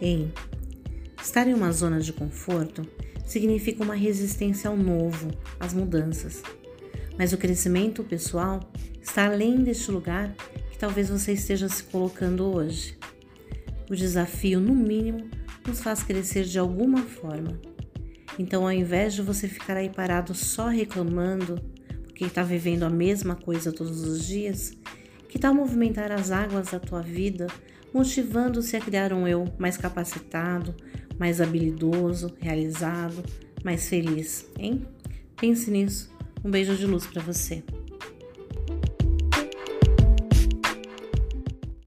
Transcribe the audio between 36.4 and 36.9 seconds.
Um beijo de